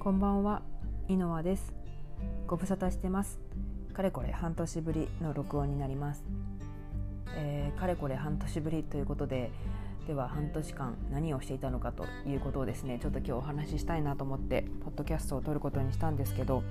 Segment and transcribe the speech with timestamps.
[0.00, 0.62] こんばんは、
[1.08, 1.74] 井上です。
[2.46, 3.38] ご無沙汰してます。
[3.92, 6.24] かれこれ半年ぶりの録音になります。
[7.36, 9.50] えー、かれこれ半年ぶりということで、
[10.06, 16.62] では半年間何をしていたのかということをですね、ちょっと今日お話ししたいなと思ってポッドキャストを撮ることにしたんですけど、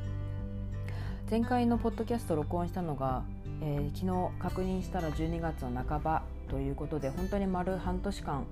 [1.30, 3.22] 前回のポッドキャスト録音したのが、
[3.62, 8.48] えー、昨日確認したら12月の半ばということで、本当に丸半年間、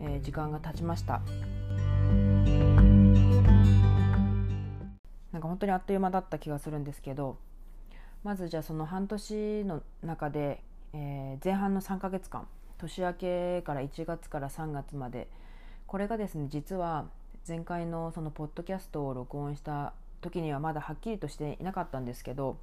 [0.00, 1.20] えー、時間が経ちました。
[5.36, 7.36] なんか本当にあっという間だった気がするんですけど
[8.24, 10.62] まずじゃあその半年の中で、
[10.94, 12.46] えー、前半の3ヶ月間
[12.78, 15.28] 年明けから1月から3月まで
[15.86, 17.04] これがですね実は
[17.46, 22.56] 前回のそのポッドキャストを録音した時にはまだはっきりとしていなかったんですけど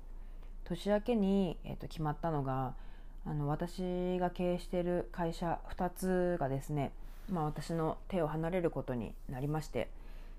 [0.64, 2.74] 年明けに、えー、と決まったのが
[3.24, 6.92] あの私が経営している会社2つがですね、
[7.30, 9.90] まあ、私の手を離れることになりまして。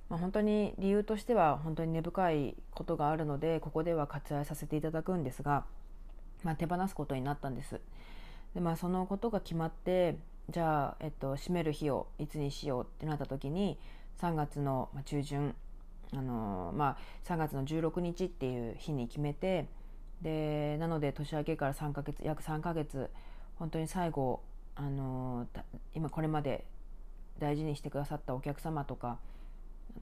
[0.08, 5.64] まあ、本当に理由としては本当に根深いことがあるのでここでは割愛させていただくんですが、
[6.42, 7.80] まあ、手放すことになったんです。
[8.54, 10.16] でまあ、そのことが決まって
[10.50, 13.78] じゃあ、えっと、閉める日をいつにしようってなった時に
[14.20, 15.54] 3月の中旬
[16.12, 19.66] あのまあ、3月の16日っていう日に決めて
[20.22, 23.10] でなので年明けから3ヶ月約3ヶ月
[23.56, 24.40] 本当に最後
[24.76, 25.46] あの
[25.92, 26.66] 今これまで
[27.38, 29.18] 大事にしてくださったお客様とか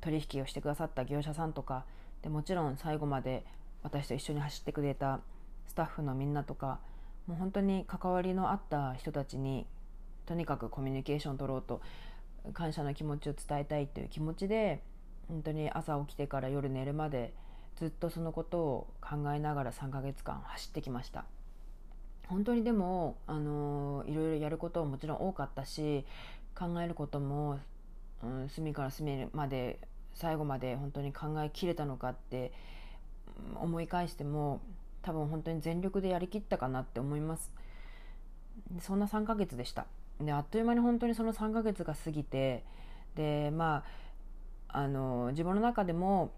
[0.00, 1.84] 取引をしてくださった業者さんとか
[2.22, 3.44] でもちろん最後まで
[3.82, 5.20] 私と一緒に走ってくれた
[5.66, 6.80] スタッフのみんなとか
[7.26, 9.66] もう本当に関わりのあった人たちに
[10.26, 11.80] とにかくコミュニケーションを取ろうと
[12.52, 14.82] 感謝の気持ちを伝えたいという気持ちで
[15.28, 17.32] 本当に朝起きてから夜寝るまで
[17.76, 21.24] ずっとそのことを考えながら3ヶ月間走ってきました。
[22.28, 26.04] 本当にでもあのいろいろやることももちろん多かったし
[26.54, 27.58] 考えることも
[28.22, 29.80] うん、隅から隅まで
[30.14, 32.52] 最後まで本当に考えきれたのかって
[33.56, 34.60] 思い返しても
[35.02, 37.50] 多分本当に全力でやりきったかなって思います。
[38.80, 39.86] そんな3ヶ月でした。
[40.20, 42.64] であっという間に本当にその3ヶ月が過ぎて
[43.14, 43.84] でま
[44.68, 46.32] ああの自分の中でも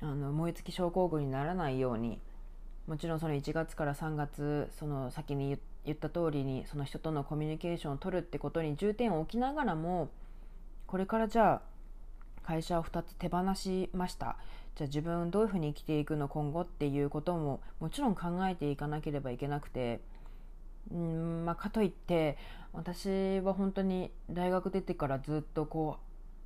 [0.00, 2.20] あの燃え尽き症候群にならないように
[2.86, 10.10] もちろんその1月から3月その先に言った通りにその人とのコミュニケーションを取るってことに重点を置きながらも
[10.86, 11.62] これからじゃあ
[12.42, 14.36] 会社を2つ手放しました。
[14.76, 20.00] じゃあ自分どういうふうに生きていくの今後っていうことももちろん考えていかなければいけなくて。
[20.92, 22.36] うんまあ、かといって
[22.72, 25.98] 私は本当に大学出てからずっとこ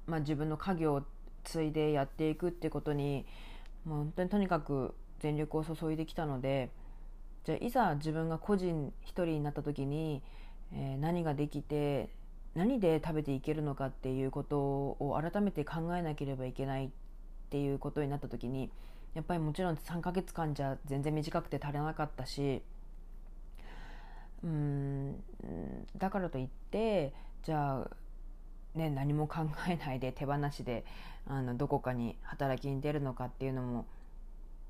[0.06, 1.02] う、まあ、自分の家業を
[1.44, 3.26] 継いでやっていくってことに
[3.84, 6.70] もう本当にとにかく全力を注いできたので
[7.44, 10.22] じゃあいざ自分が個人一人になった時に、
[10.72, 12.10] えー、何ができて
[12.54, 16.88] 何で食べていけるのかっていうことを改めて考えなければいけないっ
[17.50, 18.70] ていうことになった時に
[19.14, 22.62] やっぱりもちろん3ヶ月間じゃ全然短くて足りなかったし
[24.42, 25.22] うん
[25.96, 27.12] だからといって
[27.42, 30.84] じゃあ、ね、何も考えないで手放しで
[31.26, 33.86] あのどこかに働きに出るのかっていうのも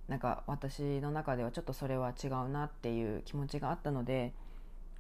[0.09, 4.35] なんか私の中ではちょっとそれは違うなっていう気持ちがあったので。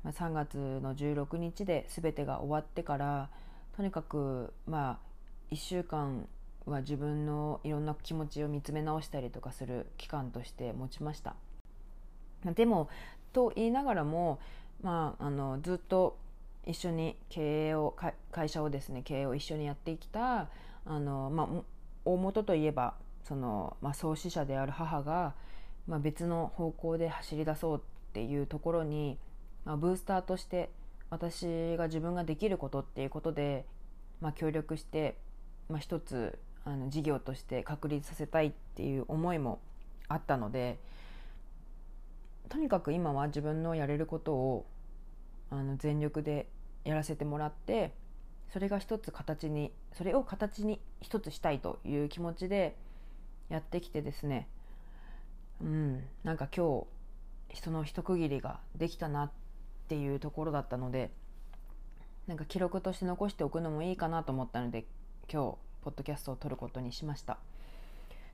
[0.04, 3.28] 3月の16日で全てが終わってから
[3.76, 6.26] とにかくまあ1週間
[6.66, 11.34] は自分のいろんな気持ちを見つめ直したりとかする期間として持ちました。
[12.44, 12.88] でも
[13.32, 14.40] と言いながらも、
[14.82, 16.16] まあ、あのずっと
[16.66, 17.94] 一緒に経営を
[18.32, 20.48] 会社をですね経営を一緒にやってきた
[20.86, 21.48] あの、まあ、
[22.04, 22.94] 大元といえば
[23.24, 25.34] その、まあ、創始者である母が、
[25.86, 27.80] まあ、別の方向で走り出そうっ
[28.12, 29.18] ていうところに
[29.64, 30.70] まあ、ブースターとして
[31.10, 33.66] 私が自分ができることっていうことで、
[34.20, 35.16] まあ、協力して、
[35.68, 39.60] まあ、一つあの事業として確立させたいっていう思いも
[40.08, 40.78] あったので
[42.48, 44.66] とにかく今は自分のやれることを
[45.50, 46.46] あの全力で
[46.84, 47.92] やらせてもらって
[48.52, 52.76] それが一つ形にそれを形に一つしたいという気持ちで
[53.48, 54.48] やってきてですね。
[55.60, 56.86] うんなんか今
[57.48, 59.49] 日人の一区切りができたなって
[59.90, 61.10] っていうところだったので
[62.28, 64.84] なんか記録として残しておくのもいいかなと思ったので
[65.28, 67.38] 今日ポッドキャストを撮ることにしました。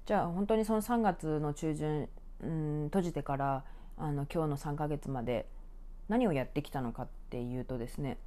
[0.04, 2.08] じゃあ本当にその3月の中旬、
[2.42, 3.64] うん、閉じてから
[3.96, 5.48] あの今日の3ヶ月まで
[6.08, 8.18] 何をやってきたのかっていうとですね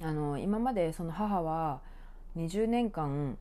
[0.00, 1.82] あの今までその母は
[2.38, 3.36] 20年間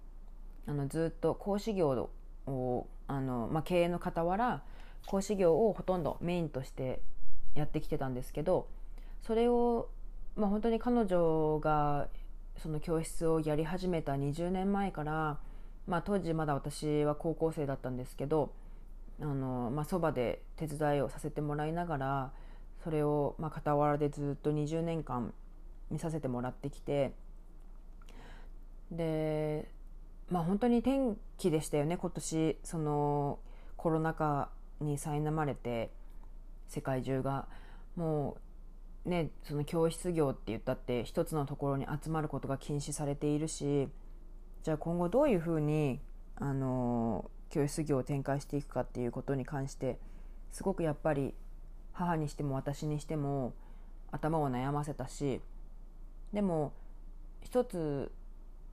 [0.68, 2.10] あのずっと講師業
[2.46, 4.64] をあの、まあ、経営の傍ら
[5.06, 7.00] 講師業をほとんどメインとして
[7.56, 8.68] やってきてたんですけど
[9.24, 9.90] それを、
[10.36, 12.08] まあ、本当に彼女が
[12.58, 15.40] その教室をやり始めた20年前から
[15.88, 18.52] まあ、当時まだ私は高校生だったんですけど
[19.22, 22.32] あの、まあ、そばで手伝いをさせてもらいながら
[22.84, 25.34] それを、まあ、傍らでずっと20年間
[25.92, 27.14] 見させてもらってきて
[28.92, 29.70] で
[30.30, 33.40] まあ本当に天気でしたよね今年その
[33.78, 34.50] コロナ禍
[34.82, 35.92] に苛まれて。
[36.68, 37.48] 世界中が
[37.96, 38.38] も
[39.06, 43.88] うねその教室業って言ったって一つのところに集まることが禁止されているし
[44.64, 46.00] じゃあ今後どういうふうに
[46.36, 50.00] あの教室業を展開していくかっていうことに関して
[50.52, 51.34] すごくやっぱり
[51.94, 53.54] 母にしても私にしても
[54.12, 55.42] 頭を悩ませたし
[56.34, 56.74] でも
[57.42, 58.12] 一つ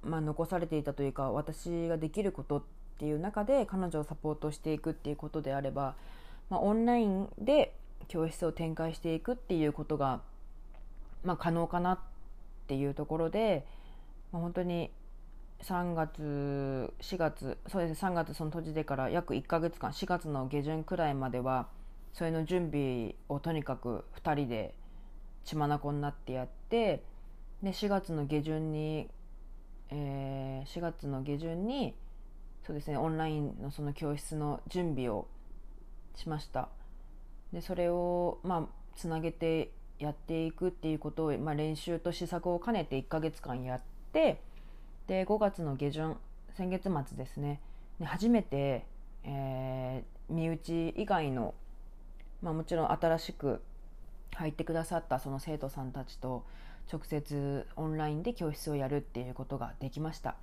[0.05, 2.63] まあ、残されていたというか私ができることっ
[2.99, 5.95] ていう中で彼女をサポートしていくっていうことであれば、
[6.51, 7.75] まあ、オンラインで
[8.09, 10.23] 教室を展開していくっていうことが、
[11.25, 11.99] まあ、可能かなっ
[12.67, 13.67] ていうところで、
[14.33, 14.91] まあ、本当に
[15.63, 21.69] 3月4月そうですね3月その閉じてから約1ヶ月間4月の下旬くらいまでは
[22.13, 24.75] それの準備をとにかく2人で
[25.45, 27.03] 血眼になってやって
[27.63, 29.09] で4月の下旬に
[29.95, 31.95] えー、4月の下旬に
[32.67, 35.29] そうですねオンラインのその教室の準備を
[36.17, 36.69] しました。
[37.53, 38.67] でそれをまあ
[38.97, 43.83] つなげてやっていくっていうことを、まあ、練習と試作を兼ねて1ヶ月間やっ
[44.13, 44.41] て
[45.07, 46.17] で5月の下旬
[46.57, 47.61] 先月末ですね。
[47.99, 48.85] で初めて、
[49.25, 51.55] えー、身内以外の、
[52.43, 53.63] まあ、もちろん新しく
[54.35, 56.45] 入ってくださったその生徒さんたちと
[56.91, 60.37] 直接オンラインで教室をやるっていうことができました。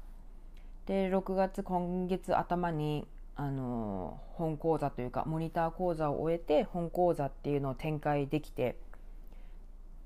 [0.85, 8.77] で6月今月頭にあの本講座というかモニター講座を終えて本講座っていうのを展開できて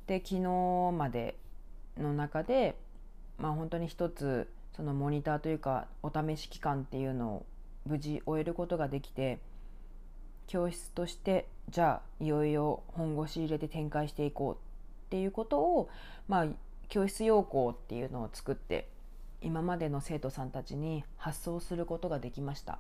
[0.08, 0.42] で昨日
[0.96, 1.38] まで
[1.98, 2.76] の中で
[3.38, 7.46] まあ本当に一つそのモニターというかお試し期間っていうのを
[7.86, 9.40] 無事終えることができて
[10.48, 14.58] 教室としてじゃあいよいよ本腰入れて展開していこうっ
[15.10, 15.90] ていうことを、
[16.28, 16.48] まあ、
[16.90, 18.90] 教室要項っていうのを作って
[19.42, 22.80] 今までの生徒さんたちに発送することができました。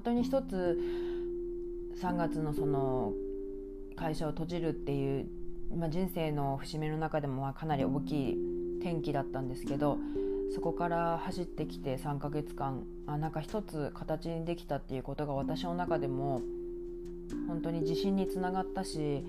[0.00, 0.80] 本当に一つ
[2.00, 3.12] 3月のその
[3.96, 5.26] 会社を閉じるっていう、
[5.76, 9.98] まあ、人生の節目の中でもかなり大きい転機だったんですけど
[10.54, 16.40] そこから走ってきて3ヶ月間あなんか一つ形にできたっていうことが私の中でも
[17.46, 19.22] 本当に自信につながったし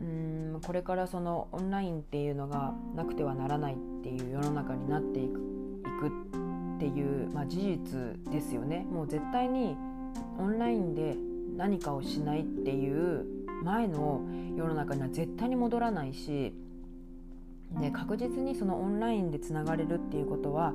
[0.00, 6.41] うんこれからそのオンラインっていうのがなくてはならないっていう世の中になっていくいく
[6.82, 8.84] っていう、まあ、事実ですよね。
[8.90, 9.76] もう絶対に
[10.36, 11.16] オンラインで
[11.56, 13.24] 何かをしないっていう
[13.62, 14.20] 前の
[14.56, 16.52] 世の中には絶対に戻らないし
[17.80, 20.72] で確実にそのオンラインでつながれるっていうことは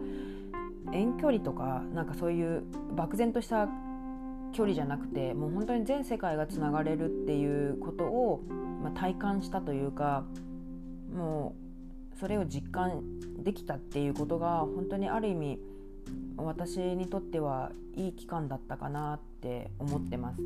[0.94, 2.64] 遠距離とかなんかそういう
[2.96, 3.68] 漠然とした
[4.54, 8.44] 距離じゃなくてもう本当に全世界がつながれるっていうことを、
[8.82, 10.24] まあ、体感したというか
[11.14, 11.56] も
[12.16, 13.02] うそれを実感
[13.44, 15.60] できたっていうことが本当にある意味
[16.38, 20.42] 私にとってはいい期間だったかなって思ってます。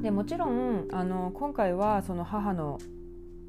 [0.00, 2.78] でもちろんあの今回はその母の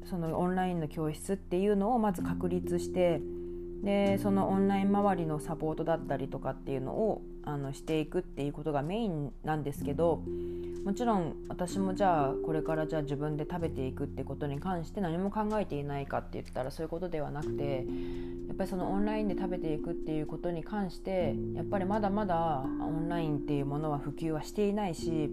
[0.04, 3.20] そのオンラインの教室っていうのをまず確立して
[3.82, 10.22] でそのオンライン周りのサポートだったりとかっていうのをあのしていくっていうことがメインなんですけど
[10.84, 17.86] もちろん私もじゃあこれからじゃあ自分で食べていくってことに関して何も考えていないかって言ったらそういうことではなくて
[18.46, 25.30] やっぱりそのオンラインで食べていくっていうことに関してやっぱりまだまだオンラインっていうものは普及はしていないし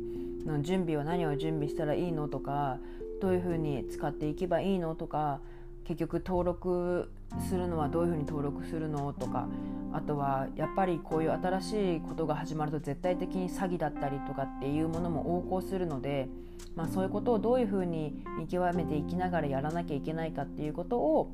[0.61, 2.79] 準備は何を準備したらいいのとか
[3.21, 5.41] どういうふうに使っていけばいいのとか
[5.85, 7.11] 結局登録
[7.47, 9.47] するのはどういうふうに登録するのとか
[9.93, 16.29] あとはやっぱりこういう新しいことが始まると絶対的に詐欺だったりとかっていうものも横行するので、
[16.75, 21.31] まあ、そういうことをどういうふうに見極めていきながらやらなきゃいけないかっていうことを、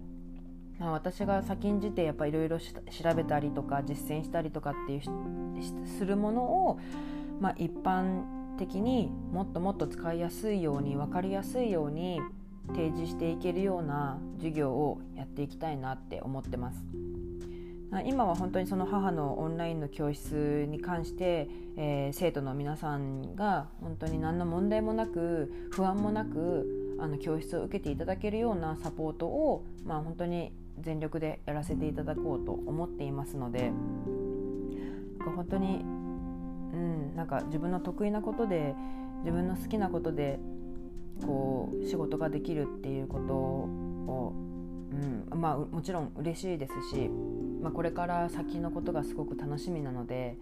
[0.80, 2.74] まあ、私が先んじてやっぱりいろいろ調
[3.16, 5.02] べたりとか実践したりとかっていう
[5.98, 6.80] するものを、
[7.40, 8.24] まあ、一般
[8.58, 12.20] 的にもっともっと使いやすいように分かりやすいように
[12.70, 16.84] 提示していけるような授業をやっていきたいなって思ってます。
[18.06, 21.48] 今は本当にその母のオンラインの教室に関して、
[21.78, 33.72] えー、生徒の皆さんが本当に何の問題もなく不安もなくあの教室を受けていただけるようなサポートを、まあ、本当に全力でやらせていただこうと思っていますので
[35.24, 35.86] 本当に
[36.74, 38.76] うん、なんか自分の得意なことで
[39.20, 40.40] 自分の好きなことで
[41.26, 44.34] こう仕事ができるっていうことを、
[45.32, 47.10] うん、まあもちろん嬉しいですし、
[47.62, 50.38] まあ、これから先のことがすごく楽しみなので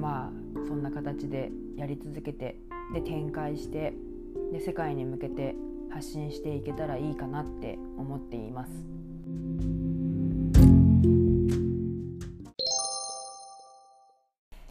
[0.00, 2.56] まあそんな形でやり続けて
[2.94, 3.92] で展開して
[4.52, 5.54] で世界に向けて
[5.90, 8.70] 発信していけたらいいかなって思っています。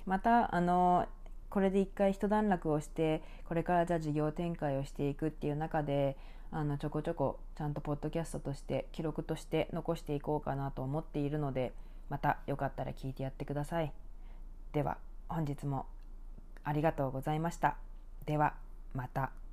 [0.06, 1.08] またあの
[1.56, 6.18] これで一回一段落をしてこれからじゃあ事業展開をしていくっていう中で
[6.52, 11.72] あのちょこちょこちゃんとポッドキャストとして記録として残していこうかなと思っているので
[12.10, 13.94] またよかったら聞いてやってください。
[14.74, 14.98] では
[15.30, 15.86] 本日も
[16.66, 17.78] ありがとうございました。
[18.26, 18.56] では
[18.94, 19.45] また。